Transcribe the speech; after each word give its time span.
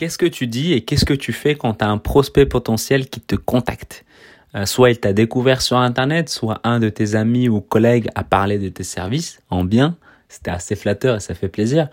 Qu'est-ce 0.00 0.16
que 0.16 0.24
tu 0.24 0.46
dis 0.46 0.72
et 0.72 0.80
qu'est-ce 0.80 1.04
que 1.04 1.12
tu 1.12 1.30
fais 1.30 1.54
quand 1.54 1.74
tu 1.74 1.84
as 1.84 1.88
un 1.90 1.98
prospect 1.98 2.46
potentiel 2.46 3.10
qui 3.10 3.20
te 3.20 3.36
contacte? 3.36 4.06
Euh, 4.54 4.64
Soit 4.64 4.92
il 4.92 4.98
t'a 4.98 5.12
découvert 5.12 5.60
sur 5.60 5.76
Internet, 5.76 6.30
soit 6.30 6.58
un 6.64 6.80
de 6.80 6.88
tes 6.88 7.16
amis 7.16 7.50
ou 7.50 7.60
collègues 7.60 8.08
a 8.14 8.24
parlé 8.24 8.58
de 8.58 8.70
tes 8.70 8.82
services 8.82 9.42
en 9.50 9.62
bien. 9.62 9.98
C'était 10.30 10.52
assez 10.52 10.74
flatteur 10.74 11.16
et 11.16 11.20
ça 11.20 11.34
fait 11.34 11.50
plaisir. 11.50 11.90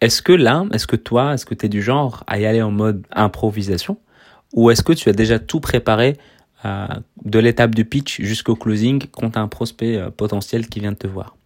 Est-ce 0.00 0.20
que 0.20 0.32
là, 0.32 0.66
est-ce 0.72 0.88
que 0.88 0.96
toi, 0.96 1.34
est-ce 1.34 1.46
que 1.46 1.54
tu 1.54 1.66
es 1.66 1.68
du 1.68 1.80
genre 1.80 2.24
à 2.26 2.40
y 2.40 2.44
aller 2.44 2.60
en 2.60 2.72
mode 2.72 3.06
improvisation? 3.12 3.98
Ou 4.52 4.72
est-ce 4.72 4.82
que 4.82 4.92
tu 4.92 5.08
as 5.08 5.12
déjà 5.12 5.38
tout 5.38 5.60
préparé 5.60 6.16
euh, 6.64 6.88
de 7.24 7.38
l'étape 7.38 7.72
du 7.72 7.84
pitch 7.84 8.20
jusqu'au 8.20 8.56
closing 8.56 9.06
quand 9.12 9.36
un 9.36 9.46
prospect 9.46 9.96
euh, 9.96 10.10
potentiel 10.10 10.66
qui 10.66 10.80
vient 10.80 10.90
de 10.90 10.96
te 10.96 11.06
voir? 11.06 11.36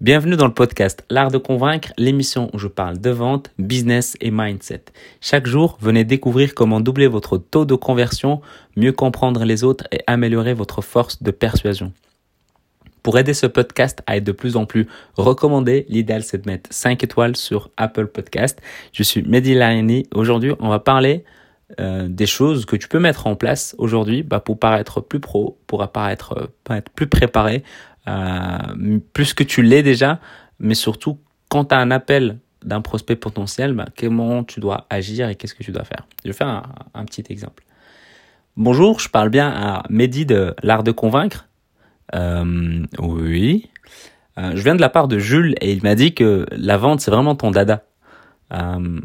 Bienvenue 0.00 0.34
dans 0.34 0.48
le 0.48 0.52
podcast 0.52 1.04
L'Art 1.08 1.30
de 1.30 1.38
Convaincre, 1.38 1.92
l'émission 1.96 2.50
où 2.52 2.58
je 2.58 2.66
parle 2.66 2.98
de 2.98 3.10
vente, 3.10 3.52
business 3.60 4.16
et 4.20 4.32
mindset. 4.32 4.82
Chaque 5.20 5.46
jour, 5.46 5.78
venez 5.80 6.02
découvrir 6.02 6.52
comment 6.54 6.80
doubler 6.80 7.06
votre 7.06 7.38
taux 7.38 7.64
de 7.64 7.76
conversion, 7.76 8.40
mieux 8.76 8.90
comprendre 8.90 9.44
les 9.44 9.62
autres 9.62 9.86
et 9.92 10.00
améliorer 10.08 10.52
votre 10.52 10.82
force 10.82 11.22
de 11.22 11.30
persuasion. 11.30 11.92
Pour 13.04 13.18
aider 13.18 13.34
ce 13.34 13.46
podcast 13.46 14.02
à 14.08 14.16
être 14.16 14.24
de 14.24 14.32
plus 14.32 14.56
en 14.56 14.66
plus 14.66 14.88
recommandé, 15.16 15.86
l'idéal 15.88 16.24
c'est 16.24 16.44
de 16.44 16.50
mettre 16.50 16.70
5 16.72 17.04
étoiles 17.04 17.36
sur 17.36 17.70
Apple 17.76 18.08
Podcast. 18.08 18.60
Je 18.92 19.04
suis 19.04 19.22
Mehdi. 19.22 19.56
Aujourd'hui, 20.12 20.54
on 20.58 20.70
va 20.70 20.80
parler 20.80 21.24
euh, 21.80 22.08
des 22.08 22.26
choses 22.26 22.66
que 22.66 22.74
tu 22.76 22.88
peux 22.88 22.98
mettre 22.98 23.28
en 23.28 23.36
place 23.36 23.76
aujourd'hui 23.78 24.22
bah, 24.24 24.40
pour 24.40 24.58
paraître 24.58 25.00
plus 25.00 25.20
pro, 25.20 25.58
pour 25.66 25.82
apparaître, 25.82 26.50
euh, 26.68 26.80
plus 26.94 27.06
préparé 27.06 27.62
euh, 28.06 28.98
plus 29.12 29.34
que 29.34 29.42
tu 29.42 29.62
l'es 29.62 29.82
déjà, 29.82 30.20
mais 30.58 30.74
surtout 30.74 31.18
quand 31.48 31.66
tu 31.66 31.74
as 31.74 31.78
un 31.78 31.90
appel 31.90 32.38
d'un 32.64 32.80
prospect 32.80 33.16
potentiel, 33.16 33.74
bah, 33.74 33.86
comment 33.98 34.42
tu 34.42 34.60
dois 34.60 34.86
agir 34.90 35.28
et 35.28 35.36
qu'est-ce 35.36 35.54
que 35.54 35.62
tu 35.62 35.72
dois 35.72 35.84
faire. 35.84 36.06
Je 36.24 36.30
vais 36.30 36.34
faire 36.34 36.62
un, 36.94 37.04
petit 37.04 37.24
exemple. 37.28 37.64
Bonjour, 38.56 39.00
je 39.00 39.08
parle 39.08 39.28
bien 39.28 39.48
à 39.48 39.82
Mehdi 39.90 40.26
de 40.26 40.54
l'art 40.62 40.82
de 40.82 40.90
convaincre. 40.90 41.48
Euh, 42.14 42.84
oui. 42.98 43.70
Euh, 44.38 44.52
je 44.54 44.62
viens 44.62 44.74
de 44.74 44.80
la 44.80 44.88
part 44.88 45.08
de 45.08 45.18
Jules 45.18 45.54
et 45.60 45.72
il 45.72 45.82
m'a 45.82 45.94
dit 45.94 46.14
que 46.14 46.46
la 46.50 46.76
vente 46.76 47.00
c'est 47.00 47.10
vraiment 47.10 47.34
ton 47.34 47.50
dada. 47.50 47.84
Euh, 48.52 49.00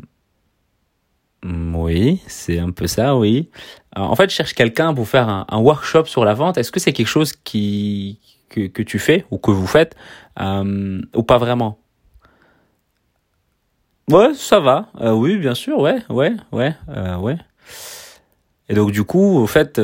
oui, 1.43 2.21
c'est 2.27 2.59
un 2.59 2.71
peu 2.71 2.87
ça, 2.87 3.15
oui. 3.15 3.49
en 3.95 4.15
fait, 4.15 4.29
je 4.29 4.35
cherche 4.35 4.53
quelqu'un 4.53 4.93
pour 4.93 5.07
faire 5.07 5.45
un 5.47 5.57
workshop 5.57 6.05
sur 6.05 6.25
la 6.25 6.33
vente. 6.33 6.57
Est-ce 6.57 6.71
que 6.71 6.81
c'est 6.81 6.91
quelque 6.91 7.07
chose 7.07 7.31
qui, 7.31 8.19
que, 8.49 8.67
que 8.67 8.83
tu 8.83 8.99
fais 8.99 9.25
ou 9.31 9.37
que 9.37 9.51
vous 9.51 9.67
faites 9.67 9.95
euh, 10.39 11.01
ou 11.15 11.23
pas 11.23 11.37
vraiment 11.37 11.79
Ouais, 14.09 14.33
ça 14.33 14.59
va. 14.59 14.89
Euh, 15.01 15.11
oui, 15.11 15.37
bien 15.37 15.53
sûr, 15.53 15.79
ouais, 15.79 15.99
ouais, 16.09 16.33
ouais, 16.51 16.75
euh, 16.89 17.17
ouais. 17.17 17.37
Et 18.67 18.73
donc 18.73 18.91
du 18.91 19.03
coup, 19.03 19.37
au 19.37 19.45
fait, 19.45 19.79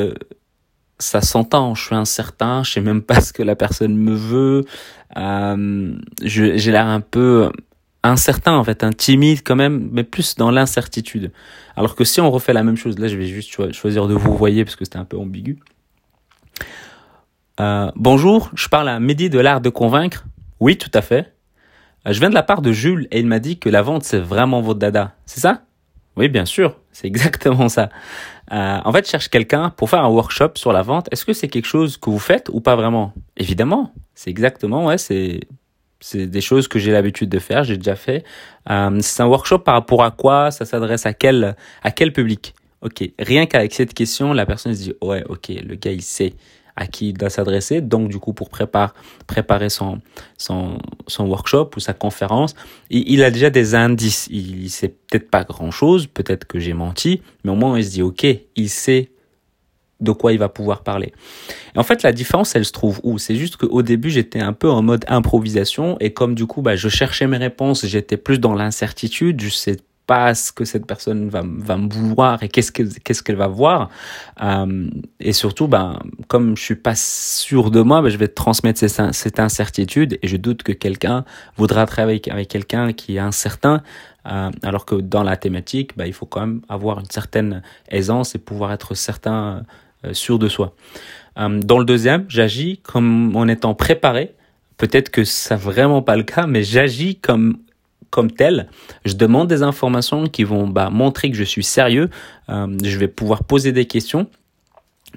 ça 0.98 1.20
s'entend. 1.20 1.74
Je 1.76 1.84
suis 1.84 1.94
incertain, 1.94 2.64
je 2.64 2.72
sais 2.72 2.80
même 2.80 3.02
pas 3.02 3.20
ce 3.20 3.32
que 3.32 3.42
la 3.42 3.54
personne 3.54 3.96
me 3.96 4.14
veut. 4.14 4.64
J'ai 6.22 6.72
l'air 6.72 6.86
un 6.86 7.00
peu 7.00 7.50
incertain 8.02 8.56
en 8.56 8.64
fait, 8.64 8.84
un 8.84 8.92
timide 8.92 9.40
quand 9.44 9.56
même, 9.56 9.88
mais 9.92 10.04
plus 10.04 10.36
dans 10.36 10.50
l'incertitude. 10.50 11.32
Alors 11.76 11.94
que 11.94 12.04
si 12.04 12.20
on 12.20 12.30
refait 12.30 12.52
la 12.52 12.62
même 12.62 12.76
chose, 12.76 12.98
là, 12.98 13.08
je 13.08 13.16
vais 13.16 13.26
juste 13.26 13.72
choisir 13.72 14.08
de 14.08 14.14
vous 14.14 14.36
voyez 14.36 14.64
parce 14.64 14.76
que 14.76 14.84
c'était 14.84 14.98
un 14.98 15.04
peu 15.04 15.18
ambigu. 15.18 15.58
Euh, 17.58 17.90
bonjour, 17.96 18.50
je 18.54 18.68
parle 18.68 18.88
à 18.88 19.00
Mehdi 19.00 19.30
de 19.30 19.38
l'art 19.38 19.62
de 19.62 19.70
convaincre. 19.70 20.26
Oui, 20.60 20.76
tout 20.76 20.90
à 20.92 21.00
fait. 21.00 21.32
Euh, 22.06 22.12
je 22.12 22.20
viens 22.20 22.28
de 22.28 22.34
la 22.34 22.42
part 22.42 22.60
de 22.60 22.70
Jules 22.70 23.08
et 23.10 23.18
il 23.18 23.26
m'a 23.26 23.38
dit 23.38 23.58
que 23.58 23.70
la 23.70 23.80
vente 23.80 24.04
c'est 24.04 24.18
vraiment 24.18 24.60
votre 24.60 24.78
dada. 24.78 25.14
C'est 25.24 25.40
ça? 25.40 25.62
Oui, 26.16 26.28
bien 26.28 26.44
sûr, 26.44 26.76
c'est 26.92 27.06
exactement 27.06 27.68
ça. 27.68 27.88
Euh, 28.52 28.78
en 28.84 28.92
fait, 28.92 29.06
je 29.06 29.10
cherche 29.10 29.28
quelqu'un 29.28 29.70
pour 29.70 29.88
faire 29.88 30.04
un 30.04 30.08
workshop 30.08 30.50
sur 30.56 30.72
la 30.72 30.82
vente. 30.82 31.08
Est-ce 31.10 31.24
que 31.24 31.32
c'est 31.32 31.48
quelque 31.48 31.66
chose 31.66 31.96
que 31.96 32.10
vous 32.10 32.18
faites 32.18 32.50
ou 32.52 32.60
pas 32.60 32.76
vraiment? 32.76 33.14
Évidemment, 33.38 33.92
c'est 34.14 34.30
exactement 34.30 34.86
ouais, 34.86 34.98
c'est 34.98 35.40
c'est 36.00 36.26
des 36.26 36.42
choses 36.42 36.68
que 36.68 36.78
j'ai 36.78 36.92
l'habitude 36.92 37.30
de 37.30 37.38
faire, 37.38 37.64
j'ai 37.64 37.78
déjà 37.78 37.96
fait. 37.96 38.22
Euh, 38.70 38.98
c'est 39.00 39.22
un 39.22 39.26
workshop 39.26 39.60
par 39.60 39.74
rapport 39.74 40.04
à 40.04 40.10
quoi? 40.10 40.50
Ça 40.50 40.66
s'adresse 40.66 41.06
à 41.06 41.14
quel 41.14 41.56
à 41.82 41.90
quel 41.90 42.12
public? 42.12 42.54
Ok, 42.82 43.02
rien 43.18 43.46
qu'avec 43.46 43.72
cette 43.72 43.94
question, 43.94 44.34
la 44.34 44.44
personne 44.44 44.74
se 44.74 44.82
dit 44.82 44.92
ouais, 45.02 45.24
ok, 45.26 45.48
le 45.48 45.74
gars 45.76 45.92
il 45.92 46.02
sait 46.02 46.34
à 46.76 46.86
qui 46.86 47.08
il 47.08 47.12
doit 47.14 47.30
s'adresser. 47.30 47.80
Donc, 47.80 48.08
du 48.08 48.18
coup, 48.18 48.32
pour 48.32 48.50
préparer, 48.50 49.68
son, 49.70 50.00
workshop 51.18 51.70
ou 51.76 51.80
sa 51.80 51.94
conférence, 51.94 52.54
il, 52.90 53.22
a 53.22 53.30
déjà 53.30 53.50
des 53.50 53.74
indices. 53.74 54.28
Il, 54.30 54.70
sait 54.70 54.88
peut-être 54.88 55.30
pas 55.30 55.44
grand-chose, 55.44 56.06
peut-être 56.06 56.44
que 56.44 56.58
j'ai 56.58 56.74
menti, 56.74 57.22
mais 57.44 57.50
au 57.50 57.56
moins, 57.56 57.78
il 57.78 57.84
se 57.84 57.90
dit, 57.90 58.02
OK, 58.02 58.26
il 58.56 58.68
sait 58.68 59.10
de 60.00 60.12
quoi 60.12 60.32
il 60.34 60.38
va 60.38 60.50
pouvoir 60.50 60.82
parler. 60.82 61.14
En 61.74 61.82
fait, 61.82 62.02
la 62.02 62.12
différence, 62.12 62.54
elle 62.54 62.66
se 62.66 62.72
trouve 62.72 63.00
où? 63.02 63.16
C'est 63.18 63.36
juste 63.36 63.56
qu'au 63.56 63.82
début, 63.82 64.10
j'étais 64.10 64.40
un 64.40 64.52
peu 64.52 64.70
en 64.70 64.82
mode 64.82 65.06
improvisation 65.08 65.96
et 66.00 66.12
comme 66.12 66.34
du 66.34 66.46
coup, 66.46 66.60
bah, 66.60 66.76
je 66.76 66.90
cherchais 66.90 67.26
mes 67.26 67.38
réponses, 67.38 67.86
j'étais 67.86 68.18
plus 68.18 68.38
dans 68.38 68.52
l'incertitude, 68.52 69.40
je 69.40 69.48
sais 69.48 69.76
pas 70.06 70.34
ce 70.34 70.52
que 70.52 70.64
cette 70.64 70.86
personne 70.86 71.28
va, 71.28 71.42
va 71.44 71.76
me 71.76 71.88
vouloir 71.88 72.42
et 72.42 72.48
qu'est-ce 72.48 72.72
qu'elle 72.72 72.92
qu'est-ce 73.00 73.22
qu'elle 73.22 73.36
va 73.36 73.48
voir. 73.48 73.90
Euh, 74.42 74.88
et 75.20 75.32
surtout, 75.32 75.68
ben, 75.68 75.98
comme 76.28 76.56
je 76.56 76.62
suis 76.62 76.76
pas 76.76 76.94
sûr 76.94 77.70
de 77.70 77.80
moi, 77.80 78.02
ben, 78.02 78.08
je 78.08 78.16
vais 78.16 78.28
transmettre 78.28 78.78
cette, 78.78 79.14
cette 79.14 79.40
incertitude 79.40 80.18
et 80.22 80.28
je 80.28 80.36
doute 80.36 80.62
que 80.62 80.72
quelqu'un 80.72 81.24
voudra 81.56 81.86
travailler 81.86 82.22
avec, 82.30 82.48
quelqu'un 82.48 82.92
qui 82.92 83.16
est 83.16 83.20
incertain. 83.20 83.82
Euh, 84.26 84.50
alors 84.62 84.86
que 84.86 84.96
dans 84.96 85.22
la 85.22 85.36
thématique, 85.36 85.96
ben, 85.96 86.06
il 86.06 86.12
faut 86.12 86.26
quand 86.26 86.40
même 86.40 86.60
avoir 86.68 86.98
une 86.98 87.10
certaine 87.10 87.62
aisance 87.88 88.34
et 88.34 88.38
pouvoir 88.38 88.72
être 88.72 88.94
certain, 88.94 89.62
euh, 90.04 90.12
sûr 90.12 90.38
de 90.38 90.48
soi. 90.48 90.74
Euh, 91.38 91.60
dans 91.60 91.78
le 91.78 91.84
deuxième, 91.84 92.24
j'agis 92.28 92.78
comme 92.78 93.34
en 93.36 93.46
étant 93.48 93.74
préparé. 93.74 94.34
Peut-être 94.76 95.10
que 95.10 95.24
ça 95.24 95.56
vraiment 95.56 96.02
pas 96.02 96.16
le 96.16 96.22
cas, 96.22 96.46
mais 96.46 96.62
j'agis 96.62 97.16
comme 97.16 97.58
comme 98.10 98.30
tel. 98.30 98.68
Je 99.04 99.14
demande 99.14 99.48
des 99.48 99.62
informations 99.62 100.26
qui 100.26 100.44
vont 100.44 100.66
bah, 100.66 100.90
montrer 100.90 101.30
que 101.30 101.36
je 101.36 101.44
suis 101.44 101.64
sérieux. 101.64 102.10
Euh, 102.48 102.76
je 102.82 102.98
vais 102.98 103.08
pouvoir 103.08 103.44
poser 103.44 103.72
des 103.72 103.86
questions. 103.86 104.28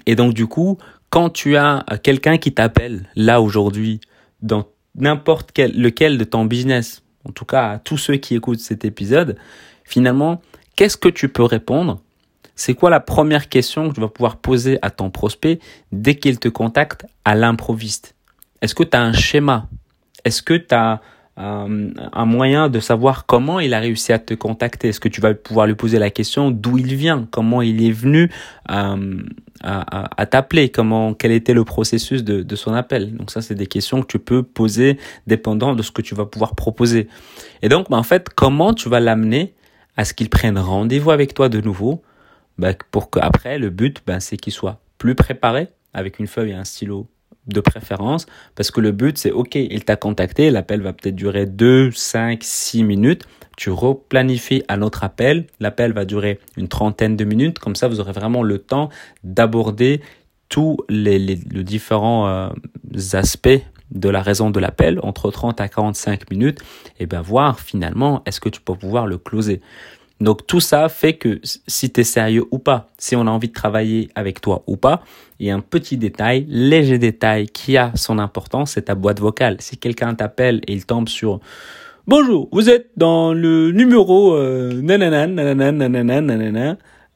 Et 0.06 0.14
donc 0.14 0.34
du 0.34 0.46
coup, 0.46 0.78
quand 1.10 1.30
tu 1.30 1.56
as 1.56 1.84
quelqu'un 2.02 2.38
qui 2.38 2.52
t'appelle 2.52 3.08
là 3.16 3.40
aujourd'hui 3.40 4.00
dans 4.42 4.66
n'importe 4.94 5.50
quel 5.52 5.78
lequel 5.78 6.18
de 6.18 6.24
ton 6.24 6.44
business, 6.44 7.02
en 7.28 7.32
tout 7.32 7.44
cas 7.44 7.72
à 7.72 7.78
tous 7.78 7.98
ceux 7.98 8.16
qui 8.16 8.34
écoutent 8.34 8.60
cet 8.60 8.84
épisode, 8.84 9.36
finalement, 9.84 10.40
qu'est-ce 10.76 10.96
que 10.96 11.08
tu 11.08 11.28
peux 11.28 11.44
répondre? 11.44 12.00
C'est 12.54 12.74
quoi 12.74 12.90
la 12.90 13.00
première 13.00 13.48
question 13.48 13.88
que 13.88 13.94
tu 13.94 14.00
vas 14.00 14.08
pouvoir 14.08 14.36
poser 14.36 14.78
à 14.82 14.90
ton 14.90 15.10
prospect 15.10 15.60
dès 15.92 16.16
qu'il 16.16 16.38
te 16.38 16.48
contacte 16.48 17.06
à 17.24 17.34
l'improviste? 17.34 18.14
Est-ce 18.60 18.74
que 18.74 18.82
tu 18.82 18.96
as 18.96 19.02
un 19.02 19.12
schéma? 19.12 19.68
Est-ce 20.24 20.42
que 20.42 20.54
tu 20.54 20.74
as 20.74 21.00
euh, 21.40 21.90
un 22.12 22.24
moyen 22.26 22.68
de 22.68 22.80
savoir 22.80 23.24
comment 23.24 23.60
il 23.60 23.72
a 23.72 23.80
réussi 23.80 24.12
à 24.12 24.18
te 24.18 24.34
contacter. 24.34 24.88
Est-ce 24.88 25.00
que 25.00 25.08
tu 25.08 25.20
vas 25.20 25.32
pouvoir 25.32 25.66
lui 25.66 25.74
poser 25.74 25.98
la 25.98 26.10
question 26.10 26.50
d'où 26.50 26.76
il 26.76 26.94
vient, 26.94 27.26
comment 27.30 27.62
il 27.62 27.82
est 27.82 27.92
venu 27.92 28.30
euh, 28.70 29.22
à, 29.62 30.26
t'appeler, 30.26 30.68
comment 30.68 31.14
quel 31.14 31.32
était 31.32 31.54
le 31.54 31.64
processus 31.64 32.24
de, 32.24 32.42
de 32.42 32.56
son 32.56 32.74
appel? 32.74 33.16
Donc 33.16 33.30
ça, 33.30 33.40
c'est 33.40 33.54
des 33.54 33.66
questions 33.66 34.02
que 34.02 34.06
tu 34.06 34.18
peux 34.18 34.42
poser 34.42 34.98
dépendant 35.26 35.74
de 35.74 35.82
ce 35.82 35.90
que 35.90 36.02
tu 36.02 36.14
vas 36.14 36.26
pouvoir 36.26 36.54
proposer. 36.54 37.08
Et 37.62 37.70
donc, 37.70 37.88
bah, 37.88 37.96
en 37.96 38.02
fait, 38.02 38.28
comment 38.28 38.74
tu 38.74 38.88
vas 38.88 39.00
l'amener 39.00 39.54
à 39.96 40.04
ce 40.04 40.12
qu'il 40.14 40.28
prenne 40.28 40.58
rendez-vous 40.58 41.10
avec 41.10 41.32
toi 41.32 41.48
de 41.48 41.60
nouveau, 41.60 42.02
bah, 42.58 42.72
pour 42.90 43.10
qu'après, 43.10 43.58
le 43.58 43.70
but, 43.70 44.02
bah, 44.06 44.20
c'est 44.20 44.36
qu'il 44.36 44.52
soit 44.52 44.80
plus 44.98 45.14
préparé 45.14 45.68
avec 45.94 46.18
une 46.18 46.26
feuille 46.26 46.50
et 46.50 46.54
un 46.54 46.64
stylo 46.64 47.08
de 47.46 47.60
préférence, 47.60 48.26
parce 48.54 48.70
que 48.70 48.80
le 48.80 48.92
but 48.92 49.18
c'est 49.18 49.30
ok, 49.30 49.54
il 49.54 49.84
t'a 49.84 49.96
contacté, 49.96 50.50
l'appel 50.50 50.82
va 50.82 50.92
peut-être 50.92 51.16
durer 51.16 51.46
2, 51.46 51.90
5, 51.90 52.42
6 52.42 52.84
minutes, 52.84 53.24
tu 53.56 53.70
replanifies 53.70 54.62
un 54.68 54.82
autre 54.82 55.04
appel, 55.04 55.46
l'appel 55.58 55.92
va 55.92 56.04
durer 56.04 56.38
une 56.56 56.68
trentaine 56.68 57.16
de 57.16 57.24
minutes, 57.24 57.58
comme 57.58 57.76
ça 57.76 57.88
vous 57.88 58.00
aurez 58.00 58.12
vraiment 58.12 58.42
le 58.42 58.58
temps 58.58 58.90
d'aborder 59.24 60.00
tous 60.48 60.78
les, 60.88 61.36
différents 61.36 62.28
euh, 62.28 62.48
aspects 63.12 63.48
de 63.90 64.08
la 64.08 64.22
raison 64.22 64.50
de 64.50 64.60
l'appel 64.60 65.00
entre 65.02 65.30
30 65.30 65.60
à 65.60 65.68
45 65.68 66.30
minutes 66.30 66.60
et 66.98 67.06
ben 67.06 67.22
voir 67.22 67.60
finalement 67.60 68.22
est-ce 68.26 68.40
que 68.40 68.48
tu 68.48 68.60
peux 68.60 68.74
pouvoir 68.74 69.06
le 69.06 69.18
closer. 69.18 69.60
Donc 70.20 70.46
tout 70.46 70.60
ça 70.60 70.88
fait 70.88 71.14
que 71.14 71.40
si 71.42 71.90
tu 71.90 72.00
es 72.00 72.04
sérieux 72.04 72.44
ou 72.50 72.58
pas, 72.58 72.88
si 72.98 73.16
on 73.16 73.22
a 73.26 73.30
envie 73.30 73.48
de 73.48 73.54
travailler 73.54 74.10
avec 74.14 74.40
toi 74.40 74.62
ou 74.66 74.76
pas, 74.76 75.02
il 75.38 75.46
y 75.46 75.50
a 75.50 75.54
un 75.54 75.60
petit 75.60 75.96
détail, 75.96 76.44
léger 76.48 76.98
détail 76.98 77.46
qui 77.46 77.78
a 77.78 77.92
son 77.94 78.18
importance, 78.18 78.72
c'est 78.72 78.82
ta 78.82 78.94
boîte 78.94 79.20
vocale. 79.20 79.56
Si 79.60 79.78
quelqu'un 79.78 80.14
t'appelle 80.14 80.60
et 80.66 80.74
il 80.74 80.84
tombe 80.84 81.08
sur 81.08 81.40
Bonjour, 82.06 82.48
vous 82.52 82.68
êtes 82.68 82.90
dans 82.96 83.32
le 83.32 83.70
numéro 83.70 84.34
euh, 84.34 84.82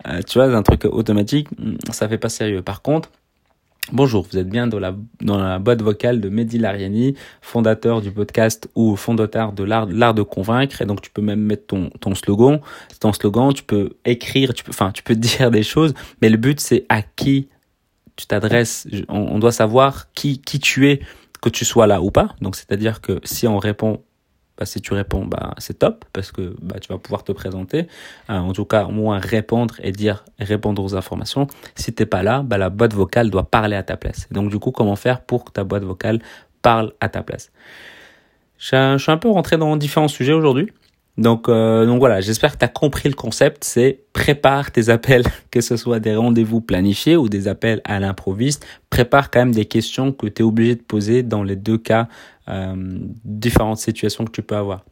euh, 0.06 0.20
tu 0.26 0.38
vois, 0.38 0.54
un 0.54 0.62
truc 0.62 0.84
automatique, 0.84 1.48
hmm, 1.58 1.76
ça 1.90 2.08
fait 2.08 2.18
pas 2.18 2.28
sérieux. 2.28 2.62
Par 2.62 2.82
contre, 2.82 3.10
Bonjour, 3.92 4.26
vous 4.30 4.38
êtes 4.38 4.48
bien 4.48 4.66
dans 4.66 4.78
la, 4.78 4.96
dans 5.20 5.36
la 5.36 5.58
boîte 5.58 5.82
vocale 5.82 6.18
de 6.18 6.30
Mehdi 6.30 6.56
Lariani, 6.56 7.16
fondateur 7.42 8.00
du 8.00 8.10
podcast 8.10 8.66
ou 8.74 8.96
fondateur 8.96 9.52
de 9.52 9.62
l'art, 9.62 10.14
de 10.14 10.22
convaincre. 10.22 10.80
Et 10.80 10.86
donc, 10.86 11.02
tu 11.02 11.10
peux 11.10 11.20
même 11.20 11.40
mettre 11.40 11.66
ton, 11.66 11.90
ton 12.00 12.14
slogan. 12.14 12.60
Ton 12.98 13.12
slogan, 13.12 13.52
tu 13.52 13.62
peux 13.62 13.90
écrire, 14.06 14.54
tu 14.54 14.64
peux, 14.64 14.70
enfin, 14.70 14.90
tu 14.90 15.02
peux 15.02 15.14
dire 15.14 15.50
des 15.50 15.62
choses. 15.62 15.92
Mais 16.22 16.30
le 16.30 16.38
but, 16.38 16.60
c'est 16.60 16.86
à 16.88 17.02
qui 17.02 17.48
tu 18.16 18.26
t'adresses. 18.26 18.88
On, 19.08 19.18
on 19.18 19.38
doit 19.38 19.52
savoir 19.52 20.10
qui, 20.14 20.40
qui 20.40 20.60
tu 20.60 20.88
es, 20.88 21.00
que 21.42 21.50
tu 21.50 21.66
sois 21.66 21.86
là 21.86 22.00
ou 22.00 22.10
pas. 22.10 22.34
Donc, 22.40 22.56
c'est-à-dire 22.56 23.02
que 23.02 23.20
si 23.22 23.46
on 23.46 23.58
répond 23.58 24.00
bah, 24.58 24.66
si 24.66 24.80
tu 24.80 24.94
réponds, 24.94 25.24
bah, 25.24 25.54
c'est 25.58 25.78
top 25.78 26.04
parce 26.12 26.30
que 26.32 26.54
bah, 26.62 26.76
tu 26.80 26.88
vas 26.88 26.98
pouvoir 26.98 27.24
te 27.24 27.32
présenter. 27.32 27.88
Euh, 28.30 28.34
en 28.34 28.52
tout 28.52 28.64
cas, 28.64 28.84
au 28.84 28.90
moins 28.90 29.18
répondre 29.18 29.74
et 29.82 29.92
dire 29.92 30.24
répondre 30.38 30.82
aux 30.82 30.94
informations. 30.94 31.46
Si 31.74 31.92
t'es 31.92 32.06
pas 32.06 32.22
là, 32.22 32.42
bah, 32.42 32.58
la 32.58 32.70
boîte 32.70 32.94
vocale 32.94 33.30
doit 33.30 33.50
parler 33.50 33.76
à 33.76 33.82
ta 33.82 33.96
place. 33.96 34.28
donc 34.30 34.50
du 34.50 34.58
coup, 34.58 34.70
comment 34.70 34.96
faire 34.96 35.20
pour 35.22 35.44
que 35.44 35.50
ta 35.50 35.64
boîte 35.64 35.84
vocale 35.84 36.20
parle 36.62 36.92
à 37.00 37.08
ta 37.08 37.22
place? 37.22 37.50
Je 38.58 38.96
suis 38.98 39.12
un 39.12 39.18
peu 39.18 39.28
rentré 39.28 39.58
dans 39.58 39.76
différents 39.76 40.08
sujets 40.08 40.32
aujourd'hui. 40.32 40.72
Donc, 41.16 41.48
euh, 41.48 41.86
donc 41.86 42.00
voilà, 42.00 42.20
j'espère 42.20 42.52
que 42.52 42.58
tu 42.58 42.64
as 42.64 42.68
compris 42.68 43.08
le 43.08 43.14
concept. 43.14 43.64
C'est 43.64 44.00
prépare 44.12 44.72
tes 44.72 44.88
appels, 44.88 45.24
que 45.50 45.60
ce 45.60 45.76
soit 45.76 46.00
des 46.00 46.16
rendez-vous 46.16 46.60
planifiés 46.60 47.16
ou 47.16 47.28
des 47.28 47.46
appels 47.46 47.80
à 47.84 48.00
l'improviste. 48.00 48.66
Prépare 48.90 49.30
quand 49.30 49.40
même 49.40 49.54
des 49.54 49.66
questions 49.66 50.12
que 50.12 50.26
tu 50.26 50.42
es 50.42 50.44
obligé 50.44 50.74
de 50.74 50.82
poser 50.82 51.22
dans 51.22 51.42
les 51.42 51.56
deux 51.56 51.78
cas, 51.78 52.08
euh, 52.48 52.74
différentes 53.24 53.78
situations 53.78 54.24
que 54.24 54.32
tu 54.32 54.42
peux 54.42 54.56
avoir. 54.56 54.84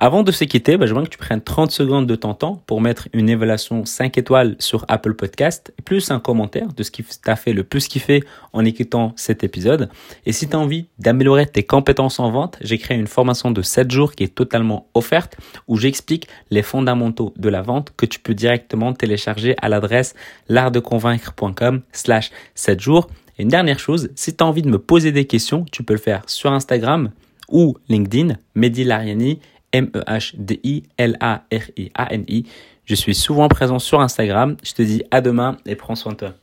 Avant 0.00 0.22
de 0.22 0.30
se 0.30 0.44
quitter, 0.44 0.76
bah, 0.76 0.86
je 0.86 0.94
veux 0.94 1.02
que 1.02 1.08
tu 1.08 1.18
prennes 1.18 1.40
30 1.40 1.72
secondes 1.72 2.06
de 2.06 2.14
ton 2.14 2.32
temps 2.32 2.62
pour 2.66 2.80
mettre 2.80 3.08
une 3.12 3.28
évaluation 3.28 3.84
5 3.84 4.16
étoiles 4.16 4.54
sur 4.60 4.84
Apple 4.86 5.14
Podcast, 5.14 5.74
plus 5.84 6.12
un 6.12 6.20
commentaire 6.20 6.68
de 6.72 6.84
ce 6.84 6.92
qui 6.92 7.02
t'a 7.02 7.34
fait 7.34 7.52
le 7.52 7.64
plus 7.64 7.88
kiffer 7.88 8.22
en 8.52 8.64
écoutant 8.64 9.12
cet 9.16 9.42
épisode. 9.42 9.90
Et 10.24 10.30
si 10.30 10.48
tu 10.48 10.54
as 10.54 10.58
envie 10.60 10.86
d'améliorer 11.00 11.46
tes 11.46 11.64
compétences 11.64 12.20
en 12.20 12.30
vente, 12.30 12.58
j'ai 12.60 12.78
créé 12.78 12.96
une 12.96 13.08
formation 13.08 13.50
de 13.50 13.60
7 13.60 13.90
jours 13.90 14.12
qui 14.12 14.22
est 14.22 14.32
totalement 14.32 14.86
offerte 14.94 15.36
où 15.66 15.76
j'explique 15.76 16.28
les 16.52 16.62
fondamentaux 16.62 17.34
de 17.36 17.48
la 17.48 17.62
vente 17.62 17.92
que 17.96 18.06
tu 18.06 18.20
peux 18.20 18.34
directement 18.34 18.92
télécharger 18.92 19.56
à 19.60 19.68
l'adresse 19.68 20.14
l'artdeconvaincre.com 20.48 21.82
slash 21.90 22.30
7 22.54 22.78
jours. 22.78 23.08
Et 23.36 23.42
une 23.42 23.48
dernière 23.48 23.80
chose, 23.80 24.10
si 24.14 24.36
tu 24.36 24.44
as 24.44 24.46
envie 24.46 24.62
de 24.62 24.70
me 24.70 24.78
poser 24.78 25.10
des 25.10 25.24
questions, 25.24 25.64
tu 25.72 25.82
peux 25.82 25.94
le 25.94 25.98
faire 25.98 26.22
sur 26.26 26.52
Instagram 26.52 27.10
ou 27.50 27.76
LinkedIn, 27.88 28.36
Mehdi 28.54 28.84
Lariani 28.84 29.40
M-E-H-D-I-L-A-R-I-A-N-I. 29.72 32.46
Je 32.84 32.94
suis 32.94 33.14
souvent 33.14 33.48
présent 33.48 33.78
sur 33.78 34.00
Instagram. 34.00 34.56
Je 34.62 34.72
te 34.72 34.82
dis 34.82 35.02
à 35.10 35.20
demain 35.20 35.58
et 35.66 35.76
prends 35.76 35.94
soin 35.94 36.12
de 36.12 36.18
toi. 36.18 36.34